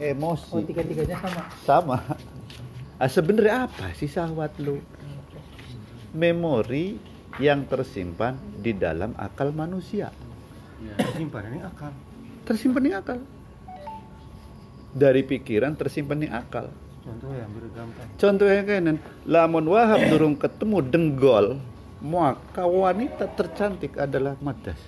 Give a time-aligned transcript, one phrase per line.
[0.00, 0.54] emosi.
[0.56, 1.42] Oh tiga-tiganya sama.
[1.68, 1.98] sama.
[2.96, 4.80] Ah, sebenarnya apa sih syahwat lu?
[6.14, 6.96] Memori
[7.42, 10.14] yang tersimpan di dalam akal manusia.
[11.12, 11.92] Simpan ini akal.
[12.44, 13.18] tersimpan di akal.
[14.94, 16.70] Dari pikiran tersimpan di akal.
[17.04, 18.08] Contohnya ambil gampang.
[18.16, 18.96] contohnya kan
[19.28, 21.46] lamun wahab durung ketemu denggol
[22.00, 24.80] maka wanita tercantik adalah madas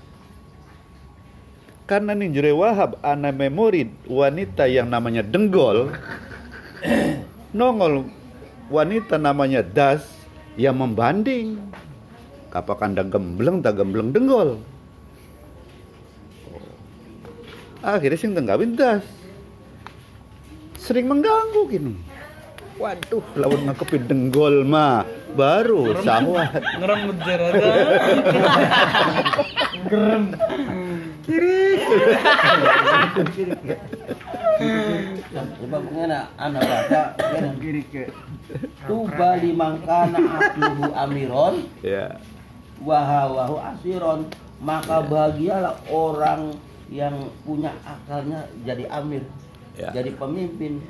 [1.86, 5.94] karena ninjure wahab ana memori wanita yang namanya denggol.
[7.56, 8.10] Nongol
[8.68, 10.02] wanita namanya das
[10.58, 11.62] yang membanding.
[12.50, 14.58] Kapa kandang gembleng tak gembleng denggol.
[17.86, 19.06] Akhirnya sing tenggawin das.
[20.74, 21.94] Sering mengganggu gini
[22.76, 25.04] waduh lawan ngakepin denggol mah.
[25.36, 27.12] Baru syahwat ngerem
[29.86, 30.80] Coba
[35.66, 37.02] pengen anak baca
[37.58, 38.04] kiri ke
[38.86, 41.54] Tuba limangkana akluhu amiron.
[41.82, 42.16] Ya.
[42.80, 44.30] Wahawahu asiron.
[44.56, 46.56] Maka bahagialah orang
[46.88, 47.12] yang
[47.44, 49.20] punya akalnya jadi amir
[49.76, 49.92] Ya.
[49.92, 50.80] jadi pemimpin.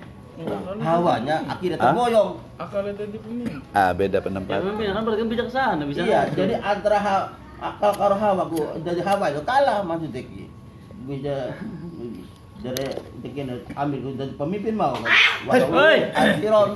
[0.78, 1.90] Hawanya akhirnya Hah?
[1.90, 3.58] terboyong akalnya tadi pemimpin.
[3.74, 6.04] Ah beda Ya pendapat mungkin kan berarti bijaksana bisa.
[6.06, 10.22] iya jadi antara akal karo hawa ku dari hawa itu kalah maksudnya
[11.06, 11.54] bisa
[12.60, 12.86] dari
[13.22, 13.46] bikin
[14.02, 15.98] ku jadi pemimpin mau kan Hoi.
[16.12, 16.70] asiron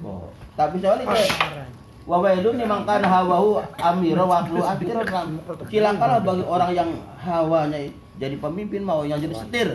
[0.00, 1.68] Oh, tapi soalnya kayak
[2.08, 5.36] Wawa itu memang kan hawahu amiro waklu akhiran
[5.68, 7.78] Silakanlah bagi orang yang hawanya
[8.16, 9.68] jadi pemimpin mau yang jadi setir.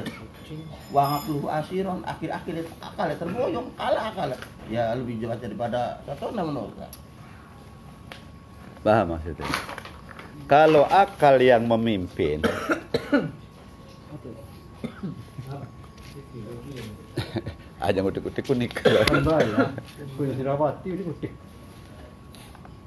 [0.89, 4.29] Wangaklu asiron akhir-akhir akal terboyong kalah akal.
[4.67, 6.75] Ya lebih jelas daripada satu nama menurut.
[8.85, 9.49] paham maksudnya
[10.45, 12.45] kalau akal yang memimpin
[17.81, 18.71] aja ngutik-ngutik kutik.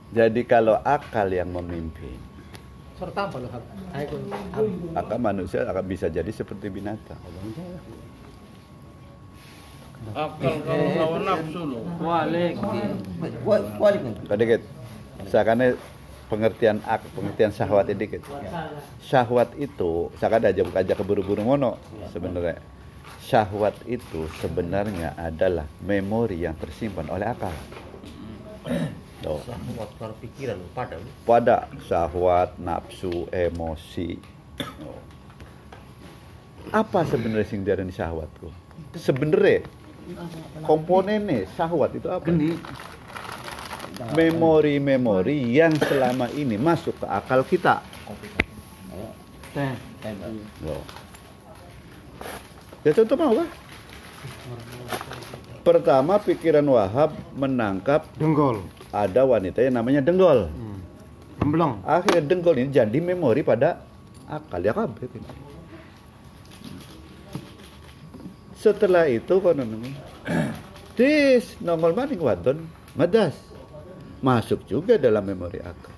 [0.08, 2.17] jadi kalau akal yang memimpin
[2.98, 3.46] Serta apa loh?
[4.90, 7.14] Maka manusia akan bisa jadi seperti binatang
[10.14, 12.55] akal kalau lawan nafsu lo Walik.
[13.77, 14.02] Walik.
[14.30, 14.62] Kadikit.
[15.29, 15.74] Sakane
[16.30, 18.23] pengertian ak, pengertian syahwat ini dikit.
[19.02, 21.77] Syahwat itu, sakada aja buka aja keburu-buru ngono
[22.14, 22.62] sebenarnya.
[23.28, 27.52] Syahwat itu sebenarnya adalah memori yang tersimpan oleh akal.
[29.20, 29.44] Tuh.
[29.77, 30.96] Buat kalau pikiran pada
[31.28, 34.17] Pada syahwat, nafsu, emosi.
[36.72, 38.48] Apa sebenarnya sing diarani syahwatku?
[38.96, 39.61] Sebenarnya
[40.64, 42.33] komponennya syahwat itu apa?
[44.17, 47.84] Memori-memori yang selama ini masuk ke akal kita.
[50.64, 50.80] Loh.
[52.86, 53.48] Ya contoh mau lah.
[55.66, 58.64] Pertama pikiran Wahab menangkap Denggol.
[58.89, 60.48] ada wanita yang namanya Denggol.
[60.48, 61.83] Hmm.
[61.84, 63.83] Akhirnya Denggol ini jadi memori pada
[64.24, 65.30] akal ya kabeh ini.
[68.58, 69.90] Setelah itu kono nemu.
[70.98, 72.58] Dis nongol maning wadon
[72.96, 73.36] madas.
[74.18, 75.94] Masuk juga dalam memori akal.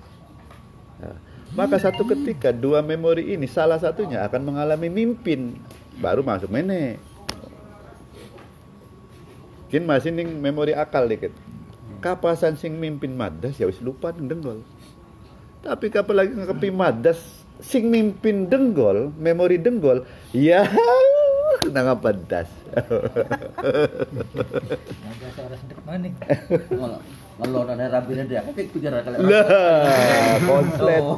[1.01, 1.17] Nah,
[1.51, 5.59] maka satu ketika dua memori ini salah satunya akan mengalami mimpin
[5.99, 6.95] baru masuk mene.
[9.67, 11.31] Kin masih ning memori akal dikit.
[11.99, 14.63] Kapasan sing mimpin madas ya wis lupa ning denggol.
[15.61, 17.19] Tapi kapal lagi ngekepi madas
[17.61, 20.01] sing mimpin denggol, memori denggol,
[20.33, 20.65] ya
[21.75, 22.49] nang apa das.
[22.73, 22.87] Ada
[25.37, 26.13] seorang sedek maning.
[27.41, 29.19] Kalau ada rabinya dia kayak pikiran kalian.
[29.25, 29.45] lah,
[30.45, 31.01] konslet.
[31.01, 31.17] Oh.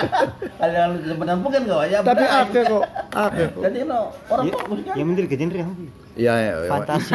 [0.62, 1.98] Kalian sebenarnya mungkin enggak ya.
[2.06, 3.62] Tapi akeh kok, kok.
[3.66, 4.00] Jadi no,
[4.30, 4.94] orang fokus kan.
[4.94, 5.72] Yang menteri ke genre yang
[6.16, 6.70] Ya, ya, ya.
[6.72, 7.12] Fantasi.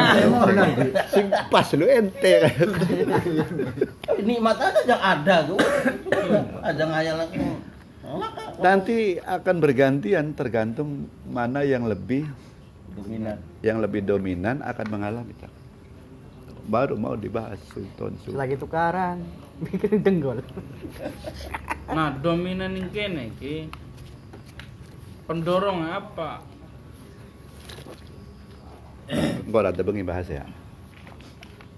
[1.16, 2.34] Sing pas lu ente.
[4.28, 5.58] Nikmat aja yang ada tuh.
[6.60, 7.16] Ada ngayal.
[8.62, 12.28] Nanti akan bergantian tergantung mana yang lebih
[12.92, 13.40] Dominan.
[13.64, 15.32] yang lebih dominan akan mengalami.
[16.68, 18.38] Baru mau dibahas Sultan Sultan.
[18.38, 19.18] Lagi tukaran.
[19.66, 20.42] Bikin denggol.
[21.92, 23.68] nah dominan yang kene ki
[25.28, 26.40] pendorong apa
[29.44, 30.46] Enggak ada bengi bahas ya.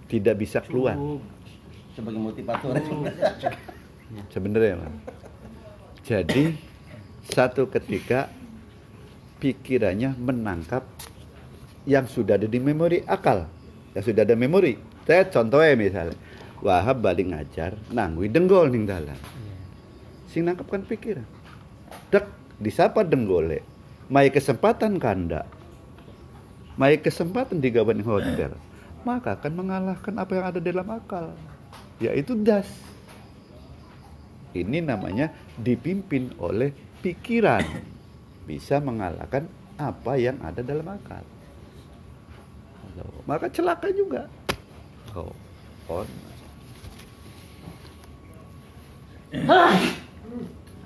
[0.07, 0.95] Tidak bisa keluar
[1.97, 2.79] Sebagai motivator.
[4.31, 4.79] sebenarnya.
[4.79, 4.95] Mas.
[6.05, 6.55] Jadi
[7.27, 8.31] satu ketika
[9.43, 10.87] pikirannya menangkap
[11.89, 13.49] yang sudah ada di memori akal,
[13.94, 14.76] yang sudah ada memori.
[15.06, 16.19] Saya contohnya misalnya,
[16.61, 19.19] Wahab balik ngajar, nangwi denggol ning dalan.
[20.29, 21.26] Sing nangkep kan pikiran.
[22.11, 22.26] Dek,
[22.58, 23.62] disapa denggole.
[24.11, 25.46] Mai kesempatan kanda.
[26.75, 28.58] mai kesempatan digawan hotel
[29.06, 31.26] maka akan mengalahkan apa yang ada dalam akal
[32.02, 32.67] yaitu das
[34.55, 37.62] ini namanya dipimpin oleh pikiran
[38.49, 39.46] bisa mengalahkan
[39.79, 41.23] apa yang ada dalam akal
[43.26, 44.31] maka celaka juga
[45.17, 45.32] oh,
[45.91, 46.06] oh.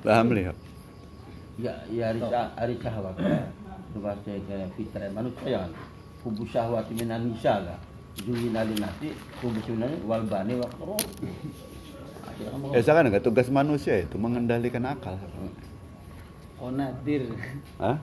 [0.04, 0.56] paham lihat
[1.58, 2.22] Ya, ya hari,
[2.54, 3.18] hari syahwat.
[4.22, 5.74] Kayak fitrah manusia kan.
[6.22, 7.78] Kubu syahwat minan nisa lah.
[8.22, 9.10] Zuyina linasi,
[9.42, 10.70] kubu sunani wal bani wa
[12.70, 15.18] ya sekarang nggak tugas manusia itu mengendalikan akal
[16.58, 17.22] Oh nadir.
[17.78, 17.98] Hah?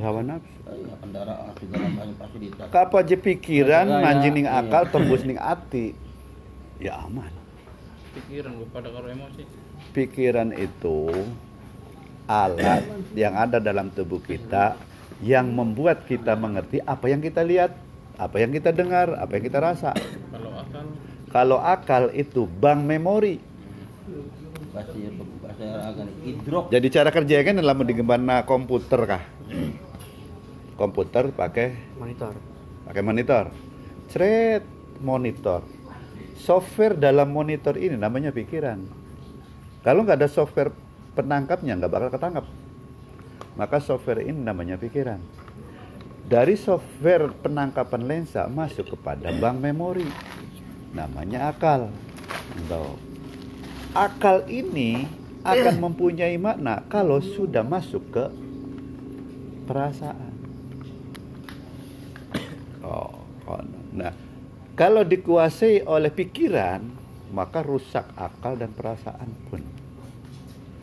[0.00, 2.66] Hawa nafsu ya, kendaraan fasilitas.
[2.68, 4.60] Kapa aja pikiran Iya, manjing ning iya.
[4.60, 5.96] akal tembus ning ati
[6.76, 7.32] ya aman
[8.16, 9.42] pikiran gue pada karo emosi
[9.96, 11.08] pikiran itu
[12.28, 12.84] alat
[13.16, 14.76] yang ada dalam tubuh kita
[15.24, 17.72] yang membuat kita mengerti apa yang kita lihat,
[18.20, 19.96] apa yang kita dengar, apa yang kita rasa.
[20.28, 20.84] kalau akal
[21.32, 23.40] Kalau akal itu bank memori.
[24.76, 24.92] Bahasa
[25.40, 26.64] bahasa agak idrok.
[26.68, 29.22] Jadi cara kerja kan dalam digembana komputer kah?
[30.76, 32.36] Komputer pakai Monitor.
[32.84, 33.44] pakai monitor.
[34.12, 34.60] Cret
[35.00, 35.64] monitor.
[36.36, 38.84] Software dalam monitor ini namanya pikiran.
[39.80, 40.68] Kalau nggak ada software
[41.16, 42.44] penangkapnya nggak bakal ketangkap.
[43.56, 45.24] Maka software ini namanya pikiran.
[46.28, 50.04] Dari software penangkapan lensa masuk kepada bank memori.
[50.92, 51.88] Namanya akal.
[52.68, 53.15] Tuh.
[53.96, 55.08] Akal ini
[55.40, 58.24] akan mempunyai makna kalau sudah masuk ke
[59.64, 60.36] perasaan.
[62.84, 63.62] Oh, oh,
[63.96, 64.12] nah,
[64.76, 66.84] kalau dikuasai oleh pikiran,
[67.32, 69.64] maka rusak akal dan perasaan pun.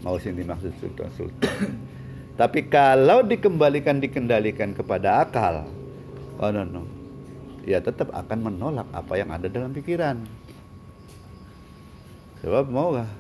[0.01, 1.53] Mau sih dimaksud sultan sultan.
[2.41, 5.69] Tapi kalau dikembalikan dikendalikan kepada akal,
[6.41, 6.81] oh no no,
[7.61, 10.42] ya tetap akan menolak apa yang ada dalam pikiran.
[12.43, 13.11] Sebab mau nggak?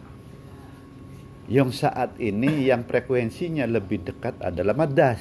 [1.47, 5.19] Yang saat ini yang frekuensinya lebih dekat adalah madas.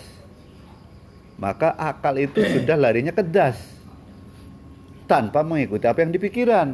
[1.39, 3.59] Maka akal itu sudah larinya ke das.
[5.07, 6.69] Tanpa mengikuti apa yang dipikiran.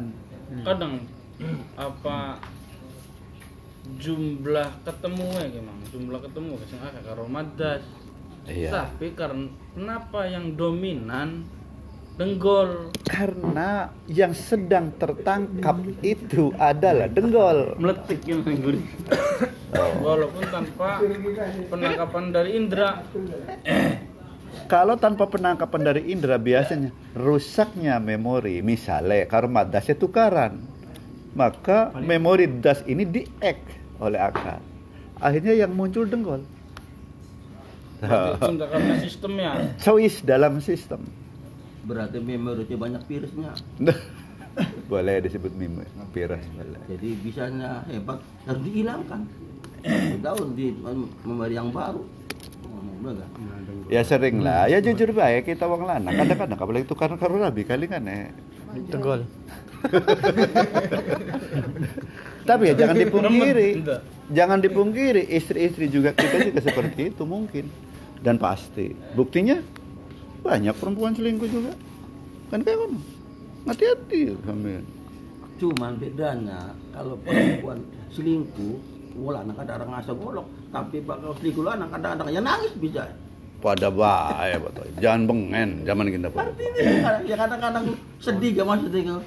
[0.65, 0.97] kadang
[1.77, 2.41] apa
[4.01, 7.85] jumlah ketemu ya gimana jumlah ketemu ke sing akeh karo madas
[8.49, 8.73] Iya.
[8.73, 9.45] tapi karena
[9.77, 11.45] kenapa yang dominan
[12.19, 17.79] denggol Karena yang sedang tertangkap itu adalah denggol.
[17.79, 18.83] Meletik yang gurih.
[20.03, 20.99] walaupun tanpa
[21.71, 23.01] penangkapan dari indra
[24.67, 28.59] Kalau tanpa penangkapan dari indera biasanya rusaknya memori.
[28.61, 30.59] Misalnya karena dasnya tukaran.
[31.33, 33.57] Maka memori das ini diek
[34.01, 34.59] oleh akal.
[35.17, 36.43] Akhirnya yang muncul denggol.
[37.99, 41.18] Karena sistemnya Choice dalam sistem.
[41.85, 43.51] Berarti memori itu banyak virusnya.
[44.91, 46.81] boleh disebut meme virus boleh.
[46.89, 49.21] Jadi bisanya hebat harus dihilangkan.
[50.19, 50.75] Tahun di
[51.23, 52.03] memori yang baru.
[53.87, 56.13] Ya sering lah, ya jujur baik kita wong lanang.
[56.19, 58.35] Kadang-kadang apalagi itu karena karo rabi kali kan eh.
[58.91, 59.23] Tenggol.
[62.49, 63.69] Tapi ya jangan dipungkiri.
[64.29, 67.71] Jangan dipungkiri istri-istri juga kita juga seperti itu mungkin
[68.19, 68.93] dan pasti.
[69.15, 69.63] Buktinya
[70.39, 71.73] banyak perempuan selingkuh juga.
[72.49, 72.99] Kan kayak mana?
[73.67, 74.83] Hati-hati sampean.
[75.59, 77.77] Cuman bedanya kalau perempuan
[78.09, 78.75] selingkuh,
[79.19, 83.03] wala anak ada orang ngasa golok, tapi bakal selingkuh lanang kadang-kadang ya nangis bisa.
[83.59, 84.87] Pada bae betul.
[85.03, 87.85] Jangan bengen zaman kita kadang- ya kadang-kadang
[88.23, 89.19] sedih gak maksudnya.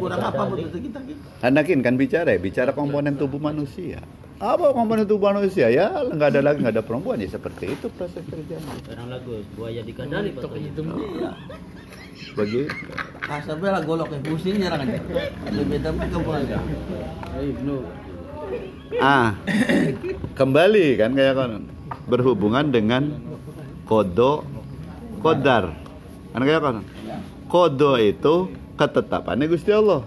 [0.00, 1.20] Kurang apa betul kita gitu.
[1.44, 4.00] Anakin kan bicara ya, bicara komponen tubuh manusia.
[4.44, 5.88] Apa komponen tubuh manusia ya?
[6.12, 8.76] Nggak ada lagi nggak ada perempuan ya seperti itu proses kerjanya.
[8.84, 10.68] Sekarang lagu buaya dikadali Tok patoknya.
[10.68, 11.30] itu Iya.
[12.36, 12.68] Begitu.
[13.24, 15.00] Asapnya lah golok ya pusing nyerang aja.
[15.48, 16.58] Lebih tapi ke mana?
[17.40, 17.76] Ibnu.
[19.00, 19.32] Ah,
[20.36, 21.50] kembali kan kayak kan
[22.04, 23.16] berhubungan dengan
[23.88, 24.44] kodo
[25.24, 25.72] kodar.
[26.36, 26.76] Kan kayak kan
[27.48, 30.04] kodo itu ketetapannya Gusti Allah.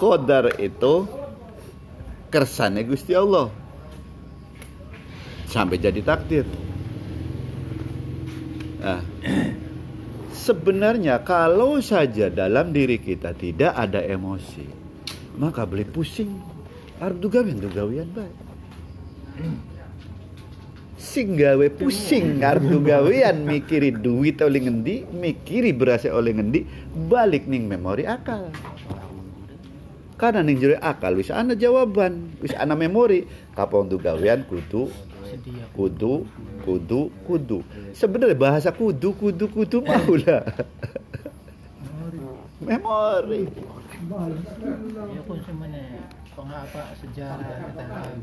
[0.00, 1.06] Kodar itu
[2.32, 3.52] kersane Gusti Allah.
[5.52, 6.48] Sampai jadi takdir.
[8.80, 9.04] Nah,
[10.32, 14.64] sebenarnya kalau saja dalam diri kita tidak ada emosi,
[15.36, 16.32] maka beli pusing
[17.02, 18.30] arep dugawian dugawian bae
[20.94, 26.62] sing gawe pusing arep dugawian mikiri duit oleh ngendi mikiri beras oleh ngendi
[27.10, 28.46] balik ning memori akal
[30.20, 33.26] karena ning jero akal wis ana jawaban wis ana memori
[33.56, 34.92] kapan dugawian kudu
[35.32, 35.64] Sedia.
[35.72, 36.28] Kudu,
[36.60, 37.64] kudu, kudu.
[37.96, 40.44] Sebenarnya bahasa kudu, kudu, kudu mau lah.
[42.60, 43.48] Memori.
[43.48, 46.04] Ya pun semuanya
[46.36, 47.48] pengapa sejarah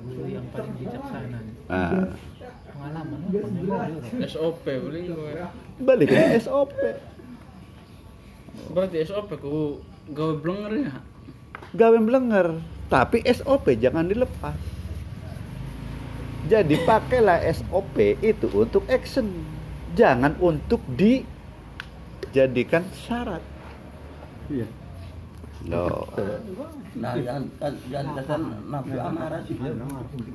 [0.06, 1.40] guru yang paling bijaksana.
[1.66, 2.14] Nah,
[2.70, 3.20] Pengalaman.
[4.30, 5.34] SOP beli gue.
[5.82, 6.78] balik ke SOP.
[8.70, 9.82] Berarti SOP ku
[10.14, 10.94] gawe blenger ya.
[11.70, 12.58] Gawe melenger,
[12.90, 14.58] tapi SOP jangan dilepas.
[16.50, 19.30] Jadi pakailah SOP itu untuk action,
[19.94, 23.46] jangan untuk dijadikan syarat.
[24.50, 24.66] Iya.
[25.70, 26.10] Loh.
[26.98, 27.46] Nah, jangan
[27.92, 29.54] jangan kesan nafsu amarah sih.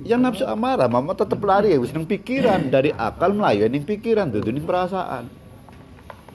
[0.06, 4.44] Yang nafsu amarah, mama tetap lari ya, seneng pikiran dari akal melayu yang pikiran, tuh
[4.46, 5.26] ini perasaan.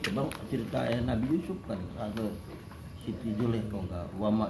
[0.03, 1.79] Coba cerita Nabi Yusuf kan
[3.09, 4.45] ada Siti Julek kok enggak wa ma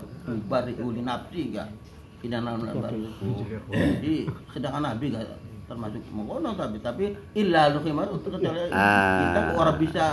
[0.46, 1.70] bari uli nafsi enggak.
[2.20, 2.60] Anak
[3.72, 5.26] Jadi sedangkan Nabi enggak
[5.70, 9.22] termasuk mengono tapi tapi illa lu khimar untuk kecuali Ah.
[9.22, 10.06] kita orang bisa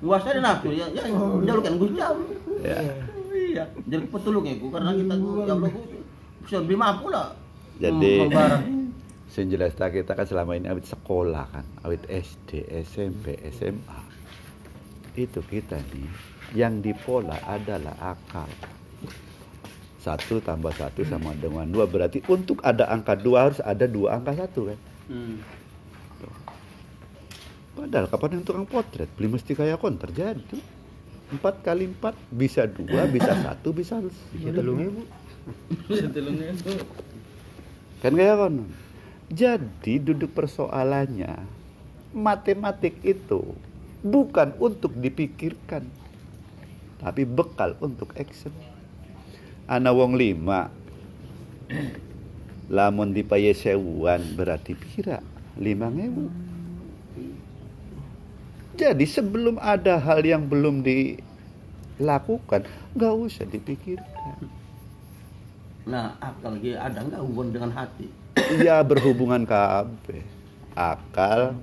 [0.00, 1.02] nguasai nafsu ya ya
[1.44, 2.26] jalurkan Gusti Allah.
[2.62, 2.78] Ya.
[3.30, 5.80] Iya, jadi petulungnya ku karena kita ya Allah ku
[6.40, 7.34] bisa lebih mampu lah.
[7.76, 8.62] Jadi- membarang.
[9.26, 14.09] Sing jelas tak kita kan selama ini awit sekolah kan, awit SD, SMP, SMA.
[15.18, 16.10] Itu kita nih,
[16.54, 18.50] yang dipola adalah akal.
[20.00, 24.32] Satu tambah satu sama dengan dua berarti untuk ada angka dua harus ada dua angka
[24.32, 24.78] satu kan.
[25.12, 25.36] Hmm.
[27.76, 30.58] Padahal kapan yang tukang potret beli mesti kayak kon terjadi.
[31.30, 34.02] Empat kali empat bisa dua, bisa satu, bisa
[34.34, 35.02] Bisa telungnya bu.
[35.88, 36.72] Setelahnya itu
[38.00, 38.56] Kan kayak kon.
[39.30, 41.60] Jadi duduk persoalannya
[42.10, 43.54] matematik itu
[44.00, 45.84] bukan untuk dipikirkan
[47.00, 48.52] tapi bekal untuk action.
[49.64, 50.68] Ana wong lima
[52.70, 55.24] lamun dipaye sewuan berarti pira?
[55.56, 56.28] Lima ngewu.
[58.78, 62.64] Jadi sebelum ada hal yang belum dilakukan,
[62.96, 64.48] nggak usah dipikirkan.
[65.84, 68.08] Nah, akal ge ada enggak hubungan dengan hati?
[68.62, 70.39] Ya berhubungan KB.
[70.74, 71.58] Akal,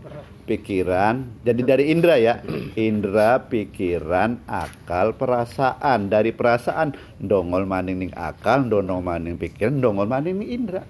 [0.48, 1.44] pikiran.
[1.44, 2.40] Jadi dari indera ya.
[2.76, 6.08] Indera, pikiran, akal, perasaan.
[6.12, 10.84] Dari perasaan dongol maning ning akal, dongol maning pikiran, dongol maning ning indera.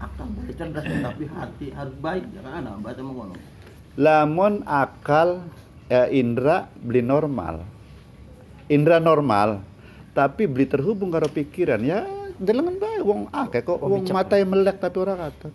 [0.00, 3.34] Akal boleh cerdas tapi hati harus baik jangan ada baca mengono.
[4.00, 5.44] Lamun akal
[5.92, 7.66] eh, indera beli normal.
[8.70, 9.60] Indera normal,
[10.14, 12.06] tapi beli terhubung karo pikiran ya
[12.40, 15.48] jalan bae wong akeh kok wong mata melek tapi ora kata.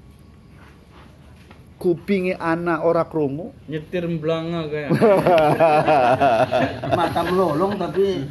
[1.85, 4.89] Kupingi anak ora krungu, nyetir belanga kayak.
[6.97, 8.25] Mata melolong tapi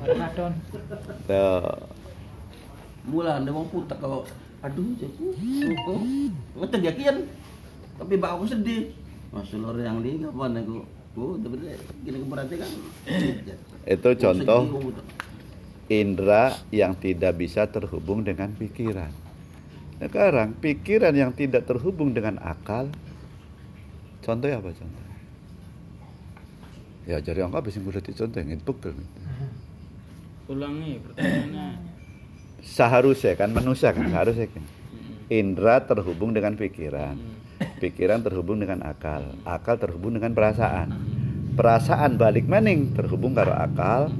[0.00, 0.52] Ramadan.
[1.28, 1.76] Tuh.
[3.06, 4.24] bulan dia mau putar kalau
[4.64, 5.36] aduh jaku.
[6.56, 7.16] Ngecek ya kian.
[8.00, 8.96] Tapi bak aku sedih.
[9.28, 10.88] Masuk lor yang di kapan aku.
[11.20, 11.68] Oh, tapi
[12.00, 12.70] gini berarti kan.
[13.84, 14.88] Itu contoh oh,
[15.92, 19.25] indera yang tidak bisa terhubung dengan pikiran.
[19.96, 22.92] Sekarang pikiran yang tidak terhubung dengan akal,
[24.20, 25.04] contohnya apa contoh?
[27.06, 28.72] Ya jadi angka bisa boleh dicontoh yang itu
[30.46, 31.68] Ulangi pertanyaannya.
[32.66, 34.64] Seharusnya kan manusia kan seharusnya kan.
[35.26, 37.18] Indra terhubung dengan pikiran,
[37.82, 40.94] pikiran terhubung dengan akal, akal terhubung dengan perasaan,
[41.58, 44.12] perasaan balik maning terhubung karo akal,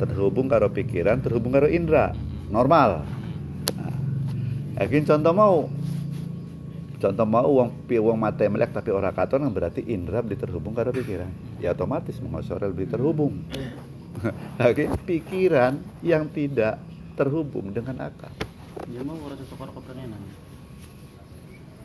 [0.00, 2.16] terhubung karo pikiran, terhubung karo indra,
[2.48, 3.04] normal.
[4.74, 5.56] Yakin contoh mau,
[6.98, 10.90] contoh mau uang pi uang mata melek tapi orang katon berarti indra beli terhubung karo
[10.90, 11.30] pikiran,
[11.62, 13.46] ya otomatis mengosorel beli terhubung.
[14.70, 16.82] Oke, pikiran yang tidak
[17.14, 18.30] terhubung dengan akal.
[18.90, 20.22] Dia mau orang orang kepenenan.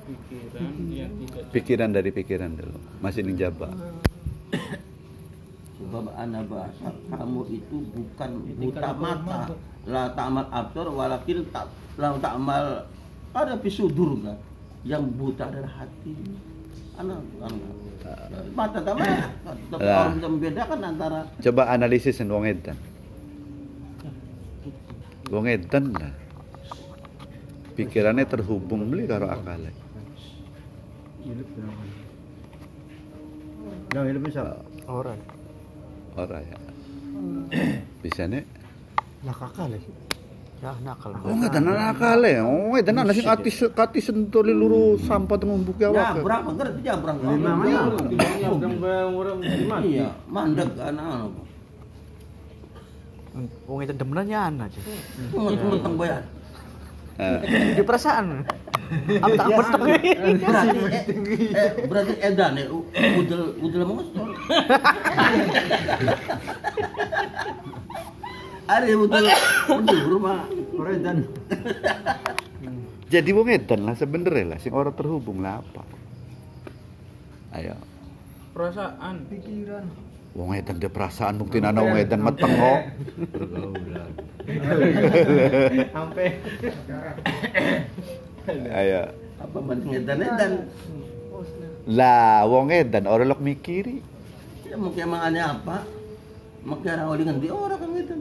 [0.10, 3.69] Pikiran yang tidak pikiran dari pikiran dulu masih ninjaba
[5.79, 9.39] Sebab ana bahasa kamu itu bukan buta mata.
[9.88, 12.83] La ta'mal absar walakin tak la ta'mal
[13.31, 14.38] ada pisudur kan.
[14.83, 16.15] Yang buta adalah hati.
[17.00, 17.53] Ana kan
[18.55, 19.05] mata sama
[19.43, 22.77] tapi orang bisa membedakan antara coba analisis wong edan
[25.29, 26.13] wong edan lah
[27.75, 29.71] pikirannya terhubung beli karo akalnya?
[33.89, 34.59] Nah, hidup bisa.
[34.86, 35.19] Orang.
[36.19, 36.57] ora ya
[38.03, 38.43] bisa nih
[39.23, 39.91] Lah kakak lagi.
[40.59, 41.15] Ya nakal.
[41.23, 45.95] wong edan akalnya wong edan ana sing ati kati sentoli luru sampah ngumbuk ya ya
[46.11, 46.51] wak berapa?
[46.51, 47.95] Ngerti ya berapa Lima mana?
[49.79, 51.31] iya mandek kan anu
[53.63, 54.79] Wong itu demenannya anak aja.
[55.31, 56.27] menteng bayar
[57.19, 57.39] Eh,
[57.75, 58.47] Di perasaan.
[59.19, 60.39] Apa tak bertok berarti eh,
[61.51, 63.99] eh, berarti edan ya u- udel udel mau
[68.69, 69.25] ada udel
[69.81, 70.45] udel rumah.
[70.77, 71.17] Orang dan
[73.13, 74.57] jadi wong edan lah sebenarnya lah.
[74.61, 75.83] Sing orang terhubung lah apa?
[77.57, 77.73] Ayo.
[78.53, 79.25] Perasaan.
[80.29, 82.81] wong edan dia perasaan bukti ana wong edan meteng kok.
[85.89, 86.27] Sampai.
[88.69, 89.01] Ayo.
[89.41, 90.51] Apa banding edan edan?
[91.89, 94.05] Lah wong edan orang lok mikiri.
[94.69, 95.81] Ya mungkin emang ada apa?
[96.61, 98.19] Mungkin orang oli nganti orang kan edan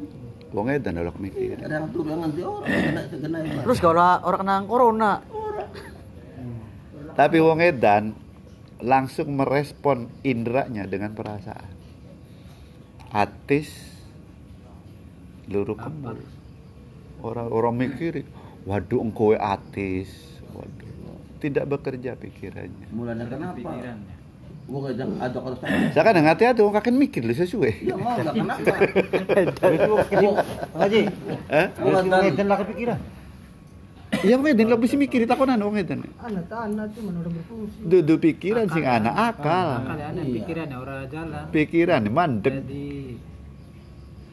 [0.49, 4.03] wong edan orang mikiri ada yang turu yang nganti orang kena kena ibarat Terus kalau
[4.25, 5.13] orang kena corona,
[7.19, 8.15] tapi wong edan
[8.79, 11.75] langsung merespon indranya dengan perasaan.
[13.11, 13.75] Atis
[15.51, 16.23] luru kembul.
[17.19, 18.23] Orang-orang mikir
[18.63, 20.39] waduh engkau atis.
[20.55, 21.19] Waduh.
[21.43, 22.87] Tidak bekerja pikirannya.
[22.95, 23.67] Mulanya kenapa?
[23.67, 24.18] Gua
[24.69, 25.57] kadang ada kalau
[25.89, 28.69] saya kadang hati-hati wong kakek mikir lu sesuai ya mau nggak kenapa
[30.79, 31.01] Haji,
[31.49, 32.99] eh gua orang kadang edan lah kepikiran.
[34.19, 37.79] iya wong edan lebih sih mikir takonan wong edan Anak anak mana udah berfungsi.
[37.83, 40.23] dudu pikiran sing anak akal Iya.
[40.35, 41.43] pikiran ya orang jalan.
[41.49, 42.87] pikiran mandek Jadi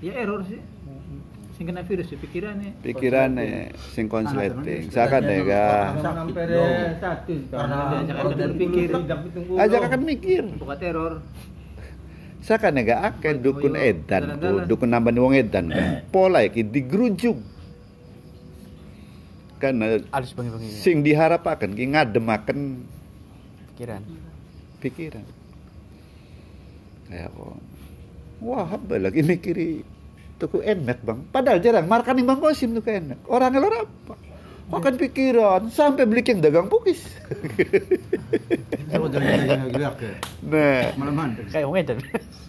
[0.01, 0.59] ya error sih.
[1.55, 2.71] Sing kena virus ya pikirannya.
[2.83, 6.51] pikirannya sing konsleting saya kan ga Sampai
[6.99, 8.89] satu Karena diajak akan berpikir.
[9.55, 10.43] aja akan mikir.
[10.59, 11.13] Bukan teror.
[12.43, 14.35] saya kan ga akeh dukun edan
[14.67, 16.61] dukun nambani wong edan kan pola iki
[19.55, 20.67] karena halus bengi-bengi.
[20.67, 22.59] sing diharapkan ki ngademaken
[23.75, 24.01] Pikiran.
[24.83, 25.25] pikiran.
[27.07, 27.55] Kayak kok
[28.43, 29.84] wah apa lagi mikiri
[30.37, 31.19] tuku enak bang.
[31.29, 31.85] Padahal jarang.
[31.87, 34.15] Markan bang kosim tuku enak orang ngelor apa?
[34.65, 35.61] Makan pikiran.
[35.69, 37.05] Sampai beli yang dagang pukis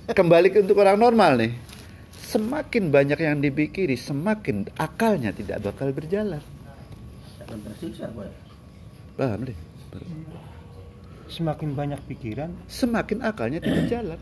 [0.07, 0.15] nah.
[0.15, 1.53] Kembali ke untuk orang normal nih.
[2.27, 6.43] Semakin banyak yang dipikiri semakin akalnya tidak bakal berjalan.
[7.43, 8.27] Akan tersiksa gua
[9.17, 9.57] paham deh
[11.27, 14.21] Semakin banyak pikiran, semakin akalnya tidak jalan.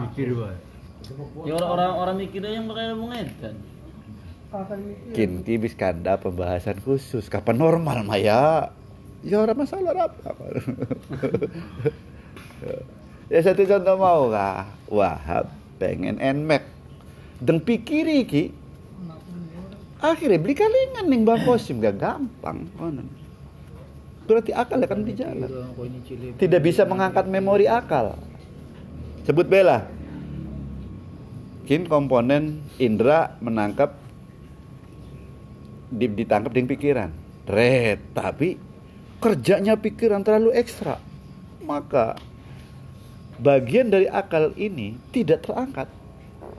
[0.00, 0.69] Mikir wae.
[1.46, 3.56] Ya orang-orang orang mikirnya yang pakai ilmu edan.
[5.14, 7.30] Kin kibis kanda pembahasan khusus.
[7.30, 8.74] Kapan normal Maya?
[9.20, 10.32] Ya orang masalah apa
[13.32, 16.64] ya satu contoh mau kah Wahab pengen nmax.
[17.40, 18.44] Dan pikiri ki.
[20.00, 21.84] Akhirnya beli kalingan nih bang kosim.
[21.84, 22.64] Gak gampang
[24.30, 25.50] berarti akal akan di jalan
[26.38, 28.14] tidak bisa mengangkat memori akal.
[29.26, 29.90] Sebut bela.
[31.70, 33.94] Kin komponen indera menangkap
[35.86, 37.10] di- ditangkap dengan pikiran.
[37.46, 38.58] Red, tapi
[39.22, 40.98] kerjanya pikiran terlalu ekstra.
[41.62, 42.18] Maka
[43.38, 45.86] bagian dari akal ini tidak terangkat.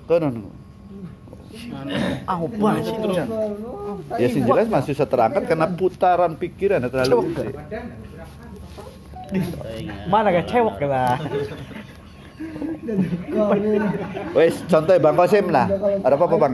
[0.08, 0.48] Konon.
[2.56, 2.96] Banget sih.
[4.16, 7.36] Ya sih jelas masih bisa terangkat karena putaran pikiran terlalu.
[10.08, 11.20] Mana gak cewek lah.
[14.34, 15.70] Wes, contoh Bang Kosim lah.
[16.02, 16.54] Ada apa-apa Bang?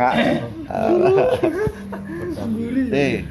[2.91, 3.23] Eh.